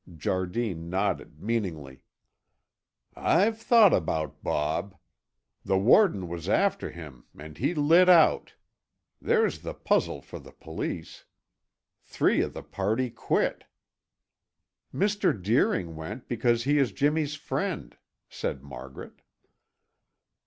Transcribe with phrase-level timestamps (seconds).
[0.17, 2.01] Jardine nodded meaningly.
[3.15, 4.97] "I've thought aboot Bob!
[5.63, 8.55] The warden was after him and he lit oot.
[9.21, 11.25] There's the puzzle for the police;
[12.03, 13.65] three o' the party quit!"
[14.91, 15.39] "Mr.
[15.39, 17.95] Deering went because he is Jimmy's friend,"
[18.27, 19.21] said Margaret.